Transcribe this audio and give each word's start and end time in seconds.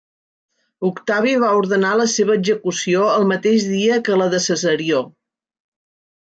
Octavi 0.87 1.33
va 1.43 1.49
ordenar 1.57 1.91
la 2.01 2.07
seva 2.13 2.37
execució 2.37 3.03
el 3.19 3.27
mateix 3.33 3.67
dia 3.75 4.01
que 4.09 4.19
la 4.23 4.29
de 4.33 4.41
Cesarió. 4.49 5.05